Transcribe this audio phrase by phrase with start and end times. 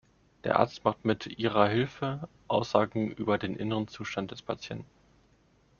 [0.45, 4.87] Der Arzt macht mit ihrer Hilfe Aussagen über den inneren Zustand des Patienten.